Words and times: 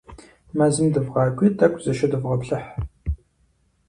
Мэзым 0.57 0.87
дывгъакӀуи, 0.93 1.49
тӀэкӀу 1.57 1.81
зыщыдвгъэплъыхь. 1.83 2.69